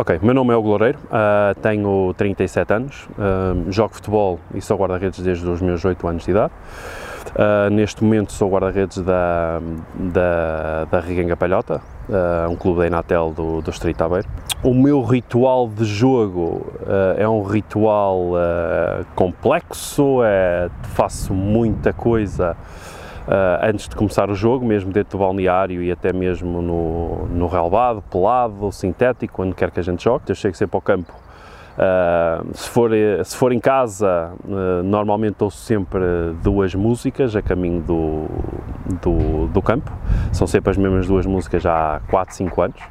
[0.00, 4.78] Ok, meu nome é o Loureiro, uh, tenho 37 anos, uh, jogo futebol e sou
[4.78, 6.52] guarda-redes desde os meus 8 anos de idade.
[7.30, 9.60] Uh, neste momento sou guarda-redes da,
[9.96, 11.80] da, da Riguenga Palhota,
[12.48, 14.28] um clube da Inatel do, do Distrito Aveiro.
[14.62, 16.72] O meu ritual de jogo
[17.16, 18.34] é um ritual
[19.16, 22.56] complexo, é, faço muita coisa
[23.62, 28.02] antes de começar o jogo, mesmo dentro do balneário e até mesmo no, no relvado,
[28.10, 30.24] pelado, sintético, onde quer que a gente jogue.
[30.28, 31.12] Eu chego sempre ao campo.
[31.78, 32.90] Uh, se, for,
[33.24, 36.00] se for em casa, uh, normalmente ouço sempre
[36.42, 38.26] duas músicas a caminho do,
[39.00, 39.92] do, do, campo.
[40.32, 42.82] São sempre as mesmas duas músicas há 4, 5 anos,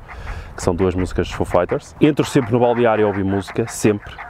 [0.56, 1.94] que são duas músicas de Foo Fighters.
[2.00, 4.27] Entro sempre no balneário a ouvir música, sempre.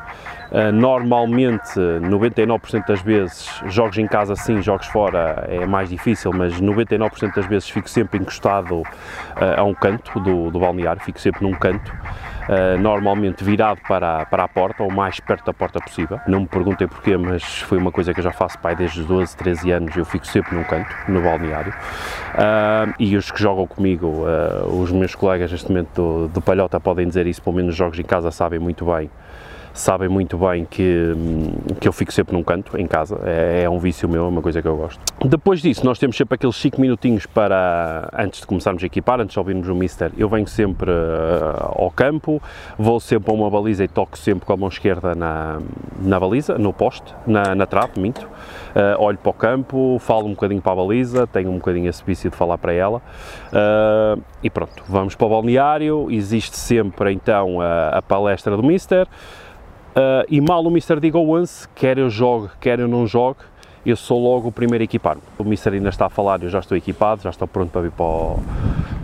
[0.51, 6.59] Uh, normalmente, 99% das vezes, jogos em casa sim, jogos fora é mais difícil, mas
[6.61, 8.85] 99% das vezes fico sempre encostado uh,
[9.57, 11.93] a um canto do, do balneário, fico sempre num canto.
[12.47, 16.17] Uh, normalmente virado para, para a porta, ou mais perto da porta possível.
[16.25, 19.05] Não me perguntei porquê, mas foi uma coisa que eu já faço pai desde os
[19.05, 21.73] 12, 13 anos, eu fico sempre num canto, no balneário.
[21.73, 26.79] Uh, e os que jogam comigo, uh, os meus colegas neste momento do, do Palhota
[26.79, 29.09] podem dizer isso, pelo menos jogos em casa sabem muito bem
[29.77, 31.13] sabem muito bem que,
[31.79, 34.41] que eu fico sempre num canto, em casa, é, é um vício meu, é uma
[34.41, 34.99] coisa que eu gosto.
[35.23, 39.33] Depois disso, nós temos sempre aqueles 5 minutinhos para, antes de começarmos a equipar, antes
[39.33, 42.41] de ouvirmos o Mister, eu venho sempre uh, ao campo,
[42.77, 45.59] vou sempre a uma baliza e toco sempre com a mão esquerda na,
[46.01, 50.31] na baliza, no poste, na, na trave, minto, uh, olho para o campo, falo um
[50.31, 54.49] bocadinho para a baliza, tenho um bocadinho esse vício de falar para ela, uh, e
[54.49, 59.07] pronto, vamos para o balneário, existe sempre então a, a palestra do Mister,
[59.97, 63.39] Uh, e mal o Mister diga once, quer eu jogue, quer eu não jogue,
[63.83, 65.23] eu sou logo o primeiro a equipar-me.
[65.39, 67.89] O Mister ainda está a falar, eu já estou equipado, já estou pronto para vir
[67.89, 68.39] para o,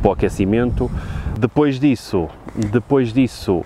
[0.04, 0.92] para o aquecimento.
[1.36, 3.64] Depois disso, depois disso,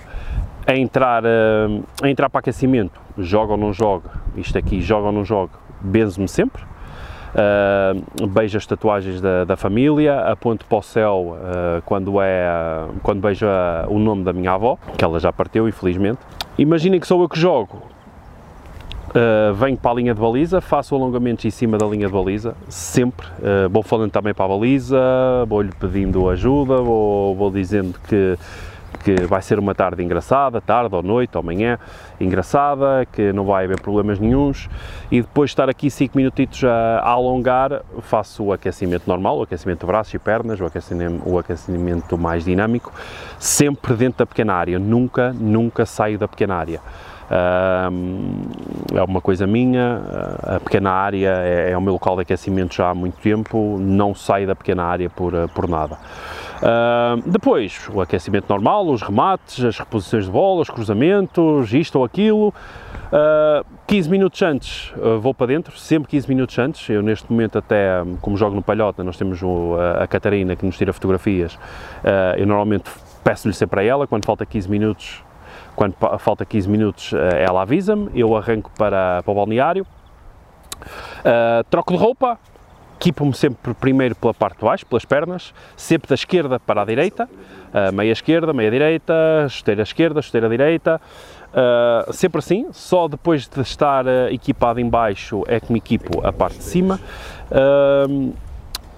[0.66, 5.12] a entrar, uh, a entrar para aquecimento, joga ou não joga, isto aqui, joga ou
[5.12, 6.64] não joga, benzo-me sempre.
[7.34, 13.19] Uh, beijo as tatuagens da, da, família, aponto para o céu uh, quando, é, quando
[13.19, 13.46] beijo
[13.90, 16.19] o nome da minha avó, que ela já partiu, infelizmente.
[16.57, 17.81] Imaginem que sou eu que jogo.
[19.09, 22.56] Uh, venho para a linha de baliza, faço alongamentos em cima da linha de baliza,
[22.68, 23.25] sempre.
[23.40, 24.97] Uh, vou falando também para a baliza,
[25.47, 28.38] vou-lhe pedindo ajuda, vou, vou dizendo que,
[29.03, 31.78] que vai ser uma tarde engraçada, tarde ou noite ou manhã
[32.20, 34.70] engraçada, que não vai haver problemas nenhums
[35.12, 39.44] e depois de estar aqui 5 minutitos a, a, alongar, faço o aquecimento normal, o
[39.44, 42.92] aquecimento de braços e pernas, o aquecimento, o aquecimento mais dinâmico,
[43.40, 46.81] sempre dentro da pequena área, nunca, nunca saio da pequena área.
[47.30, 50.02] É uma coisa minha,
[50.44, 54.16] a pequena área é, é, o meu local de aquecimento já há muito tempo, não
[54.16, 55.97] saio da pequena área por, por nada.
[56.57, 62.06] Uh, depois, o aquecimento normal, os remates, as reposições de bola, os cruzamentos, isto ou
[62.06, 62.53] aquilo.
[63.07, 66.90] Uh, 15 minutos antes uh, vou para dentro, sempre 15 minutos antes.
[66.90, 70.78] Eu, neste momento, até como jogo no Palhota, nós temos o, a, Catarina que nos
[70.78, 71.56] tira fotografias.
[71.56, 72.90] Uh, eu normalmente
[73.23, 75.23] peço-lhe sempre a ela, quando falta 15 minutos,
[75.75, 79.85] quando falta 15 minutos, ela avisa-me, eu arranco para, para o balneário,
[81.69, 82.40] troco de roupa,
[83.00, 87.25] equipo-me sempre primeiro pela parte de baixo, pelas pernas, sempre da esquerda para a direita,
[87.25, 89.13] uh, meia esquerda, meia direita,
[89.50, 91.00] chuteira esquerda, chuteira direita,
[91.50, 96.25] uh, sempre assim, só depois de estar uh, equipado em baixo é que me equipo
[96.25, 97.00] a parte de cima.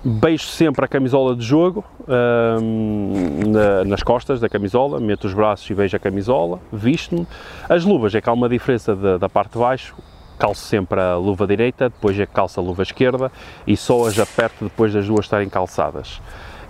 [0.02, 5.74] Beijo sempre a camisola de jogo na, nas costas da camisola, meto os braços e
[5.74, 7.28] vejo a camisola, visto-me.
[7.68, 9.94] As luvas é que há uma diferença da, da parte de baixo,
[10.40, 13.30] calço sempre a luva direita, depois é que calço a luva esquerda
[13.68, 16.22] e só as aperto depois das duas estarem calçadas.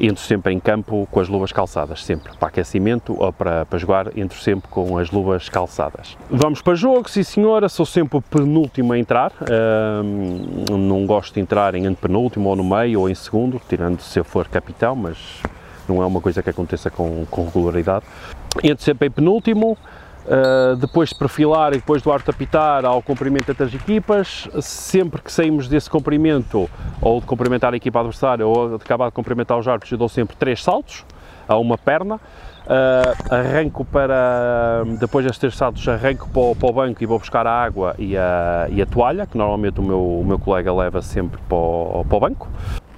[0.01, 2.31] Entro sempre em campo com as luvas calçadas, sempre.
[2.37, 6.17] Para aquecimento ou para, para jogar, entro sempre com as luvas calçadas.
[6.29, 9.33] Vamos para jogo, sim senhora, sou sempre o penúltimo a entrar.
[10.69, 14.23] Não gosto de entrar em penúltimo ou no meio ou em segundo, tirando se eu
[14.23, 15.17] for capitão, mas
[15.87, 18.05] não é uma coisa que aconteça com, com regularidade.
[18.63, 19.77] Entro sempre em penúltimo,
[20.29, 25.31] Uh, depois de perfilar e depois do arte apitar ao cumprimento das equipas, sempre que
[25.31, 26.69] saímos desse cumprimento,
[27.01, 30.07] ou de cumprimentar a equipa adversária, ou de acabar de cumprimentar os árbitros, eu dou
[30.07, 31.03] sempre três saltos
[31.47, 36.73] a uma perna, uh, arranco para, depois destes três saltos, arranco para o, para o,
[36.73, 39.99] banco e vou buscar a água e a, e a toalha, que normalmente o meu,
[39.99, 42.47] o meu colega leva sempre para o, para o banco.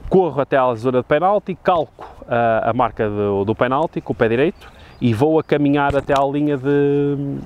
[0.09, 4.15] Corro até à zona de penalti, calco uh, a marca do, do penalti com o
[4.15, 4.69] pé direito,
[5.01, 7.39] e vou a caminhar até à linha de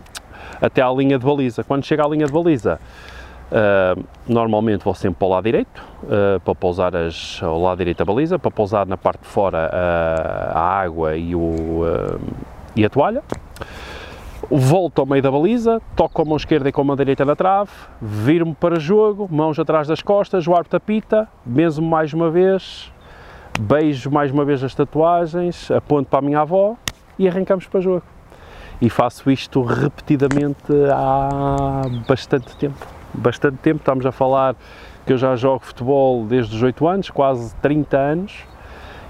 [0.61, 1.63] até à linha de baliza.
[1.63, 2.79] Quando chego à linha de baliza,
[3.51, 7.99] uh, normalmente vou sempre para o lado direito, uh, para pousar as, ao lado direito
[7.99, 11.81] da baliza, para pousar na parte de fora uh, a água e, o,
[12.75, 13.23] e a toalha.
[14.49, 17.25] volto ao meio da baliza, toco com a mão esquerda e com a mão direita
[17.25, 22.29] na trave, viro-me para jogo, mãos atrás das costas, o árbitro apita, benzo-me mais uma
[22.29, 22.91] vez,
[23.59, 26.77] beijo mais uma vez as tatuagens, aponto para a minha avó
[27.17, 28.03] e arrancamos para jogo.
[28.81, 32.85] E faço isto repetidamente há bastante tempo.
[33.13, 34.55] Bastante tempo, estamos a falar
[35.05, 38.33] que eu já jogo futebol desde os 8 anos, quase 30 anos,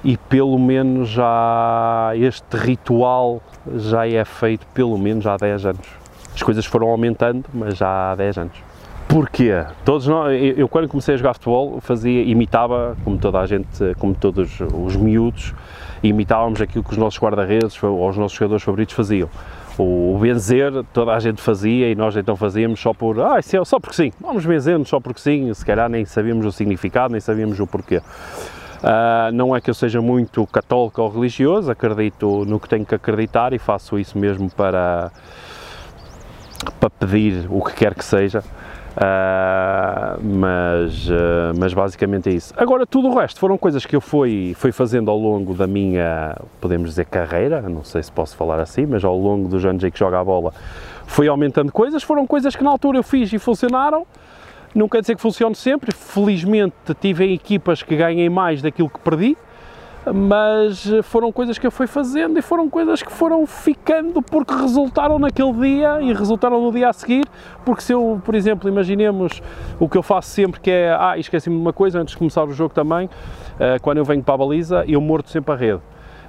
[0.03, 3.41] e pelo menos já este ritual
[3.75, 5.87] já é feito pelo menos há 10 anos.
[6.35, 8.57] As coisas foram aumentando, mas já há 10 anos.
[9.07, 9.65] Porquê?
[9.83, 13.95] Todos nós, eu, eu, quando comecei a jogar futebol fazia, imitava, como toda a gente,
[13.97, 15.53] como todos os miúdos,
[16.03, 19.29] imitávamos aquilo que os nossos guarda-redes ou os nossos jogadores favoritos faziam.
[19.77, 23.57] O, o benzer toda a gente fazia e nós então fazíamos só por, ah, isso
[23.57, 27.11] é, só porque sim, vamos benzer-nos só porque sim, se calhar nem sabíamos o significado,
[27.11, 27.97] nem sabíamos o porquê.
[27.97, 32.93] Uh, não é que eu seja muito católico ou religioso, acredito no que tenho que
[32.93, 35.11] acreditar e faço isso mesmo para,
[36.79, 38.43] para pedir o que quer que seja.
[38.95, 42.53] Uh, mas, uh, mas basicamente é isso.
[42.55, 46.37] Agora, tudo o resto foram coisas que eu fui, fui fazendo ao longo da minha,
[46.61, 49.91] podemos dizer, carreira, não sei se posso falar assim, mas ao longo dos anos em
[49.91, 50.53] que joga a bola,
[51.05, 52.03] fui aumentando coisas.
[52.03, 54.07] Foram coisas que na altura eu fiz e funcionaram.
[54.73, 59.37] Não quer dizer que funcione sempre, felizmente tive equipas que ganhem mais daquilo que perdi,
[60.13, 65.17] mas foram coisas que eu fui fazendo e foram coisas que foram ficando porque resultaram
[65.17, 67.25] naquele dia e resultaram no dia a seguir,
[67.63, 69.41] porque se eu, por exemplo, imaginemos
[69.79, 72.43] o que eu faço sempre que é, ah, esqueci-me de uma coisa antes de começar
[72.43, 73.09] o jogo também,
[73.59, 75.81] eh, quando eu venho para a baliza, eu mordo sempre a rede.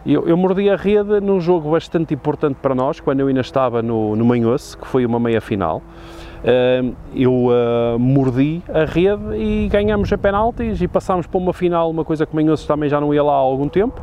[0.04, 3.82] Eu, eu mordi a rede num jogo bastante importante para nós, quando eu ainda estava
[3.82, 5.82] no, no Manhoce, que foi uma meia-final.
[7.14, 12.04] Eu uh, mordi a rede e ganhamos a penaltis e passámos para uma final, uma
[12.04, 14.00] coisa que o Manhoce também já não ia lá há algum tempo.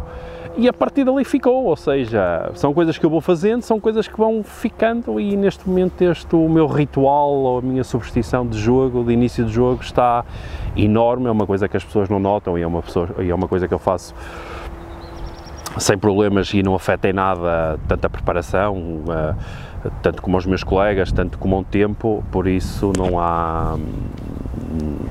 [0.55, 4.07] E a partir dali ficou, ou seja, são coisas que eu vou fazendo, são coisas
[4.07, 8.59] que vão ficando e neste momento este o meu ritual ou a minha superstição de
[8.59, 10.23] jogo, de início de jogo está
[10.77, 13.33] enorme, é uma coisa que as pessoas não notam e é uma, pessoa, e é
[13.33, 14.13] uma coisa que eu faço
[15.77, 19.35] sem problemas e não afeta em nada tanto a preparação, uh,
[20.01, 23.77] tanto como os meus colegas, tanto como o tempo, por isso não há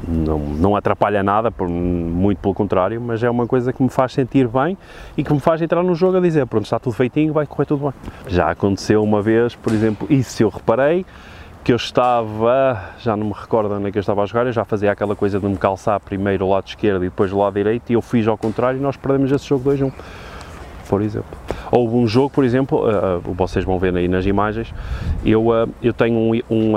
[0.08, 4.12] não, não atrapalha nada, por, muito pelo contrário, mas é uma coisa que me faz
[4.12, 4.76] sentir bem
[5.16, 7.66] e que me faz entrar no jogo a dizer, pronto, está tudo feitinho, vai correr
[7.66, 7.94] tudo bem.
[8.26, 11.06] Já aconteceu uma vez, por exemplo, isso eu reparei,
[11.62, 14.52] que eu estava, já não me recordo onde é que eu estava a jogar, eu
[14.52, 17.54] já fazia aquela coisa de me calçar primeiro o lado esquerdo e depois o lado
[17.54, 19.92] direito e eu fiz ao contrário e nós perdemos esse jogo 2-1
[20.92, 21.38] por exemplo.
[21.70, 24.74] Houve um jogo, por exemplo, uh, vocês vão ver aí nas imagens,
[25.24, 26.74] eu, uh, eu tenho um, um,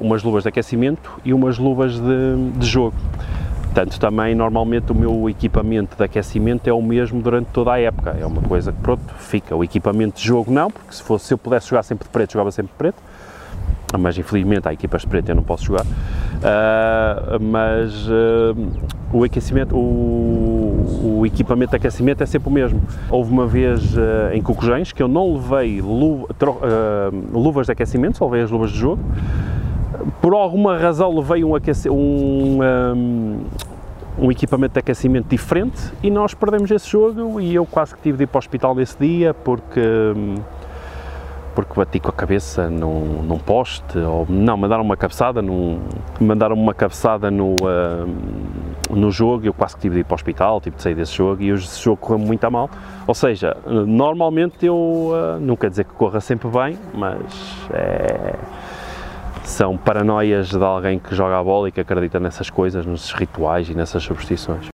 [0.00, 2.94] umas luvas de aquecimento e umas luvas de, de jogo.
[3.64, 8.16] Portanto, também normalmente o meu equipamento de aquecimento é o mesmo durante toda a época.
[8.20, 9.56] É uma coisa que, pronto, fica.
[9.56, 12.34] O equipamento de jogo não, porque se, fosse, se eu pudesse jogar sempre de preto,
[12.34, 13.02] jogava sempre de preto
[13.98, 15.84] mas infelizmente há equipas de preto eu não posso jogar.
[15.84, 18.56] Uh, mas uh,
[19.12, 22.80] o aquecimento, o, o, equipamento de aquecimento é sempre o mesmo.
[23.10, 26.28] Houve uma vez uh, em Cocojães que eu não levei lu,
[27.32, 29.02] luvas de aquecimento, só levei as luvas de jogo.
[30.20, 33.40] Por alguma razão levei um, aquece, um, um,
[34.18, 38.18] um equipamento de aquecimento diferente e nós perdemos esse jogo e eu quase que tive
[38.18, 39.80] de ir para o hospital nesse dia porque
[41.56, 45.80] porque bati com a cabeça num, num poste, ou não, mandaram uma cabeçada, num,
[46.20, 50.16] mandaram uma cabeçada no, uh, no jogo eu quase que tive de ir para o
[50.16, 52.68] hospital, tive de sair desse jogo e esse jogo correu muito a mal.
[53.06, 57.16] Ou seja, normalmente eu, uh, não quer dizer que corra sempre bem, mas
[57.72, 58.34] é,
[59.42, 63.70] são paranoias de alguém que joga a bola e que acredita nessas coisas, nesses rituais
[63.70, 64.64] e nessas superstições.